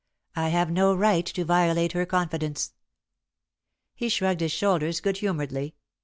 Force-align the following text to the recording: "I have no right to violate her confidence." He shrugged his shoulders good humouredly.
"I 0.35 0.49
have 0.49 0.71
no 0.71 0.95
right 0.95 1.23
to 1.27 1.45
violate 1.45 1.91
her 1.91 2.07
confidence." 2.07 2.73
He 3.93 4.09
shrugged 4.09 4.41
his 4.41 4.51
shoulders 4.51 4.99
good 4.99 5.17
humouredly. 5.17 5.75